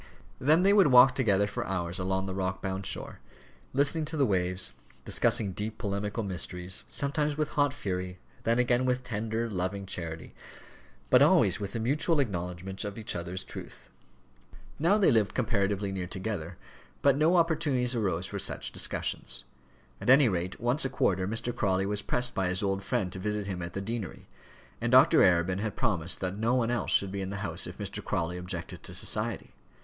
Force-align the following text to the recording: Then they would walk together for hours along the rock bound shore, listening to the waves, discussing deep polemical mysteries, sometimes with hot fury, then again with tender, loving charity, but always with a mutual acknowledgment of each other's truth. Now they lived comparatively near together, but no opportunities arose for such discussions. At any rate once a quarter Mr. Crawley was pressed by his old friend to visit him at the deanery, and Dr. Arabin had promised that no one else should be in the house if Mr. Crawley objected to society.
Then 0.39 0.63
they 0.63 0.73
would 0.73 0.87
walk 0.87 1.13
together 1.13 1.45
for 1.45 1.63
hours 1.67 1.99
along 1.99 2.25
the 2.25 2.33
rock 2.33 2.59
bound 2.59 2.87
shore, 2.87 3.19
listening 3.71 4.03
to 4.05 4.17
the 4.17 4.25
waves, 4.25 4.73
discussing 5.05 5.51
deep 5.51 5.77
polemical 5.77 6.23
mysteries, 6.23 6.85
sometimes 6.89 7.37
with 7.37 7.49
hot 7.49 7.71
fury, 7.71 8.17
then 8.43 8.57
again 8.57 8.85
with 8.87 9.03
tender, 9.03 9.47
loving 9.47 9.85
charity, 9.85 10.33
but 11.11 11.21
always 11.21 11.59
with 11.59 11.75
a 11.75 11.79
mutual 11.79 12.19
acknowledgment 12.19 12.83
of 12.83 12.97
each 12.97 13.15
other's 13.15 13.43
truth. 13.43 13.91
Now 14.79 14.97
they 14.97 15.11
lived 15.11 15.35
comparatively 15.35 15.91
near 15.91 16.07
together, 16.07 16.57
but 17.03 17.15
no 17.15 17.35
opportunities 17.37 17.93
arose 17.93 18.25
for 18.25 18.39
such 18.39 18.71
discussions. 18.71 19.43
At 20.01 20.09
any 20.09 20.27
rate 20.27 20.59
once 20.59 20.83
a 20.83 20.89
quarter 20.89 21.27
Mr. 21.27 21.55
Crawley 21.55 21.85
was 21.85 22.01
pressed 22.01 22.33
by 22.33 22.47
his 22.47 22.63
old 22.63 22.81
friend 22.83 23.11
to 23.13 23.19
visit 23.19 23.45
him 23.45 23.61
at 23.61 23.73
the 23.73 23.81
deanery, 23.81 24.25
and 24.81 24.91
Dr. 24.91 25.19
Arabin 25.19 25.59
had 25.59 25.75
promised 25.75 26.21
that 26.21 26.35
no 26.39 26.55
one 26.55 26.71
else 26.71 26.89
should 26.91 27.11
be 27.11 27.21
in 27.21 27.29
the 27.29 27.45
house 27.45 27.67
if 27.67 27.77
Mr. 27.77 28.03
Crawley 28.03 28.39
objected 28.39 28.81
to 28.81 28.95
society. 28.95 29.51